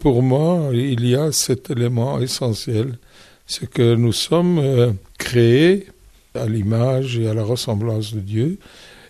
[0.00, 2.96] Pour moi, il y a cet élément essentiel,
[3.46, 5.88] c'est que nous sommes euh, créés
[6.34, 8.58] à l'image et à la ressemblance de Dieu.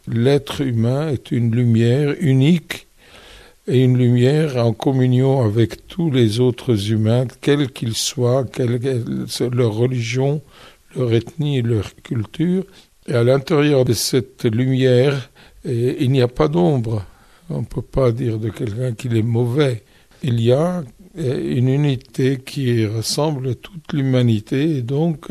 [0.08, 2.88] L'être humain est une lumière unique
[3.68, 8.80] et une lumière en communion avec tous les autres humains, quels qu'ils soient, quelle
[9.52, 10.42] leur religion,
[10.96, 12.64] leur ethnie, leur culture.
[13.06, 15.30] Et à l'intérieur de cette lumière,
[15.64, 17.04] il n'y a pas d'ombre.
[17.48, 19.84] On ne peut pas dire de quelqu'un qu'il est mauvais.
[20.22, 20.84] Il y a
[21.16, 25.28] une unité qui ressemble à toute l'humanité et donc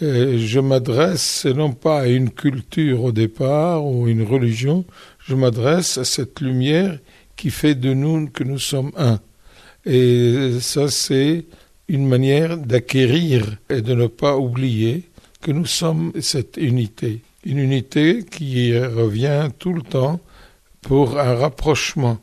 [0.00, 4.84] je m'adresse non pas à une culture au départ ou une religion,
[5.18, 6.98] je m'adresse à cette lumière
[7.36, 9.20] qui fait de nous que nous sommes un.
[9.86, 11.44] Et ça, c'est
[11.88, 15.04] une manière d'acquérir et de ne pas oublier
[15.40, 17.20] que nous sommes cette unité.
[17.44, 20.20] Une unité qui revient tout le temps
[20.80, 22.18] pour un rapprochement.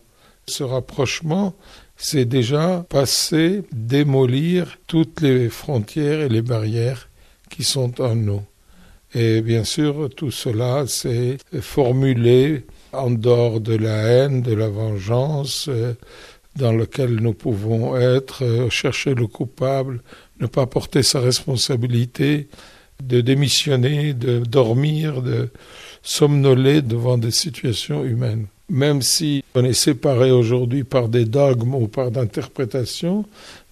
[0.48, 1.54] Ce rapprochement,
[1.96, 7.10] c'est déjà passer, démolir toutes les frontières et les barrières
[7.50, 8.42] qui sont en nous.
[9.14, 15.68] Et bien sûr, tout cela, c'est formulé en dehors de la haine, de la vengeance,
[15.70, 15.94] euh,
[16.56, 20.02] dans lequel nous pouvons être, euh, chercher le coupable,
[20.40, 22.48] ne pas porter sa responsabilité,
[23.04, 25.50] de démissionner, de dormir, de
[26.04, 28.48] somnoler devant des situations humaines.
[28.72, 33.26] Même si on est séparé aujourd'hui par des dogmes ou par d'interprétations,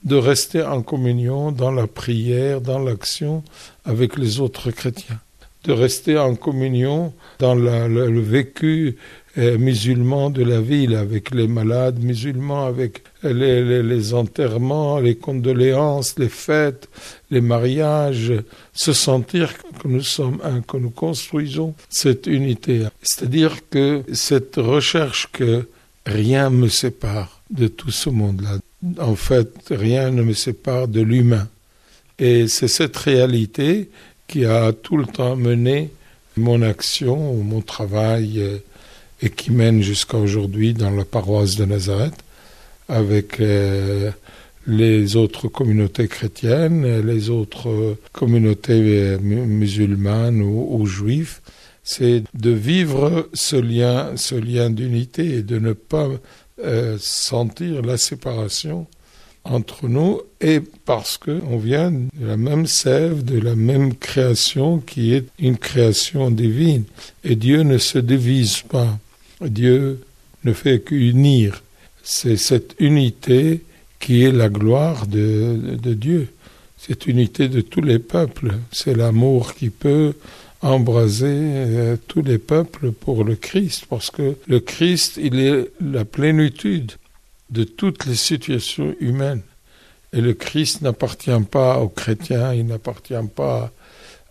[0.03, 3.43] de rester en communion dans la prière, dans l'action
[3.85, 5.21] avec les autres chrétiens
[5.65, 8.95] de rester en communion dans le, vécu
[9.37, 16.29] euh, musulman de la ville, avec les malades musulmans, avec les, enterrements, les condoléances, les
[16.29, 16.87] fêtes,
[17.29, 18.33] les mariages,
[18.73, 22.87] se sentir que nous sommes un, que nous construisons cette unité.
[23.01, 25.67] C'est-à-dire que cette recherche que
[26.05, 28.57] rien me sépare de tout ce monde-là,
[28.99, 31.47] en fait, rien ne me sépare de l'humain.
[32.17, 33.89] Et c'est cette réalité
[34.29, 35.89] qui a tout le temps mené
[36.37, 38.57] mon action, mon travail, euh,
[39.21, 42.13] et qui mène jusqu'à aujourd'hui dans la paroisse de Nazareth,
[42.87, 44.11] avec euh,
[44.67, 51.39] les autres communautés chrétiennes, les autres communautés euh, musulmanes ou, juives,
[51.83, 56.07] c'est de vivre ce lien, ce lien d'unité et de ne pas
[56.99, 58.85] sentir la séparation
[59.49, 65.13] entre nous et parce qu'on vient de la même sève, de la même création qui
[65.13, 66.83] est une création divine.
[67.23, 68.97] Et Dieu ne se divise pas.
[69.41, 70.01] Dieu
[70.43, 71.63] ne fait qu'unir.
[72.03, 73.61] C'est cette unité
[73.99, 76.29] qui est la gloire de, Dieu.
[76.77, 78.53] Cette unité de tous les peuples.
[78.71, 80.13] C'est l'amour qui peut
[80.61, 86.03] embraser euh, tous les peuples pour le Christ, parce que le Christ, il est la
[86.03, 86.93] plénitude
[87.49, 89.41] de toutes les situations humaines.
[90.13, 93.71] Et le Christ n'appartient pas aux chrétiens, il n'appartient pas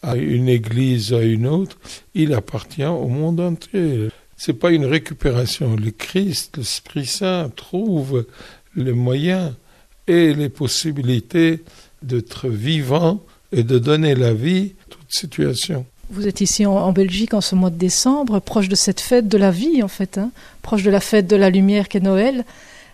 [0.03, 1.77] à une église, à une autre,
[2.15, 4.09] il appartient au monde entier.
[4.37, 5.75] C'est pas une récupération.
[5.77, 8.25] Le Christ, l'Esprit Saint trouve
[8.77, 9.55] les moyens
[10.07, 11.65] et les possibilités
[12.03, 13.21] d'être vivant
[13.53, 15.85] et de donner la vie à toute situation.
[16.11, 19.37] Vous êtes ici en, Belgique en ce mois de décembre, proche de cette fête de
[19.37, 20.31] la vie en fait, hein,
[20.63, 22.45] proche de la fête de la lumière qu'est Noël.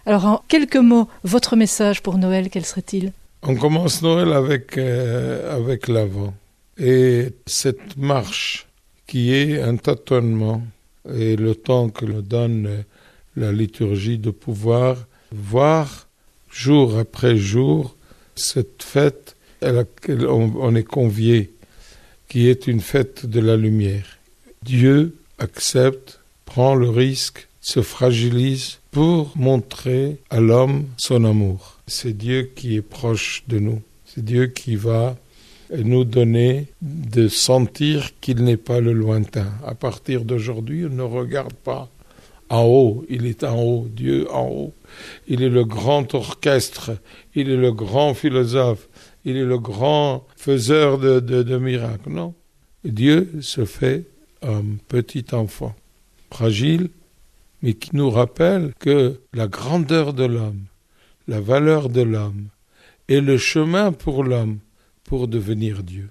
[0.07, 3.13] Alors, en quelques mots, votre message pour Noël, quel serait-il?
[3.43, 6.35] On commence Noël avec, euh, avec l'avant.
[6.79, 8.67] Et cette marche
[9.07, 10.63] qui est un tâtonnement
[11.15, 12.85] et le temps que nous donne
[13.37, 14.97] la liturgie de pouvoir
[15.33, 16.07] voir
[16.51, 17.97] jour après jour
[18.35, 21.53] cette fête à laquelle on est convié,
[22.29, 24.19] qui est une fête de la lumière.
[24.63, 31.79] Dieu accepte, prend le risque, se fragilise pour montrer à l'homme son amour.
[31.87, 33.81] C'est Dieu qui est proche de nous.
[34.05, 35.17] C'est Dieu qui va
[35.75, 39.51] nous donner de sentir qu'il n'est pas le lointain.
[39.67, 41.89] À partir d'aujourd'hui, on ne regarde pas
[42.51, 44.75] en haut, il est en haut, Dieu en haut.
[45.27, 46.91] Il est le grand orchestre,
[47.35, 48.91] il est le grand philosophe,
[49.25, 52.11] il est le grand faiseur de, de miracles.
[52.11, 52.35] Non,
[52.85, 54.05] Dieu se fait
[54.43, 55.75] un petit enfant,
[56.31, 56.91] fragile,
[57.65, 60.67] mais qui nous rappelle que la grandeur de l'homme,
[61.27, 62.49] la valeur de l'homme
[63.09, 64.59] et le chemin pour l'homme
[65.03, 66.11] pour devenir Dieu.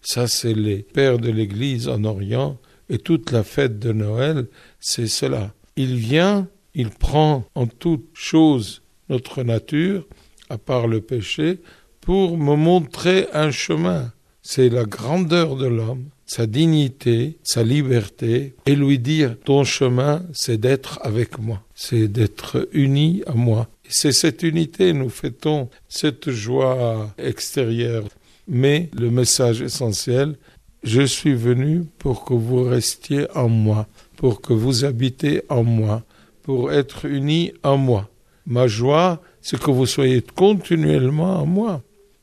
[0.00, 2.56] Ça, c'est les pères de l'Église en Orient
[2.88, 4.46] et toute la fête de Noël,
[4.78, 5.52] c'est cela.
[5.74, 10.06] Il vient, il prend en toute chose notre nature,
[10.50, 11.58] à part le péché,
[12.00, 14.12] pour me montrer un chemin.
[14.40, 20.58] C'est la grandeur de l'homme sa dignité, sa liberté, et lui dire ton chemin, c'est
[20.58, 23.68] d'être avec moi, c'est d'être uni à moi.
[23.88, 28.04] C'est cette unité, nous fêtons cette joie extérieure.
[28.48, 30.36] Mais le message essentiel,
[30.82, 33.86] je suis venu pour que vous restiez en moi,
[34.16, 36.02] pour que vous habitez en moi,
[36.42, 38.08] pour être unis en moi.
[38.46, 41.82] Ma joie, c'est que vous soyez continuellement en moi,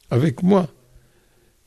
[0.09, 0.67] avec moi.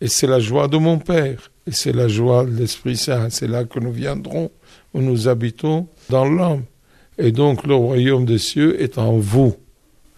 [0.01, 3.29] Et c'est la joie de mon Père, et c'est la joie de l'Esprit Saint.
[3.31, 4.51] C'est là que nous viendrons,
[4.95, 6.65] où nous habitons dans l'homme.
[7.19, 9.57] Et donc le royaume des cieux est en vous.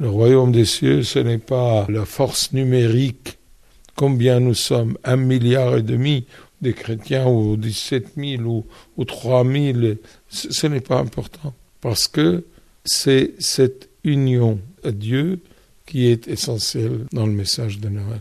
[0.01, 3.39] Le royaume des cieux, ce n'est pas la force numérique.
[3.97, 4.97] Combien nous sommes?
[5.05, 6.27] Un milliard et demi
[6.61, 8.65] des chrétiens ou 17 000 ou,
[8.97, 9.79] ou 3 000.
[10.29, 11.55] Ce, n'est pas important.
[11.81, 12.45] Parce que
[12.85, 15.41] c'est cette union à Dieu
[15.87, 18.21] qui est essentielle dans le message de Noël.